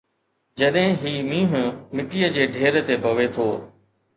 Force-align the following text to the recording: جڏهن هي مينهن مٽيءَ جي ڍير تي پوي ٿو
جڏهن 0.61 0.95
هي 1.03 1.11
مينهن 1.27 1.69
مٽيءَ 1.99 2.33
جي 2.39 2.51
ڍير 2.57 2.81
تي 2.89 3.01
پوي 3.07 3.33
ٿو 3.37 3.47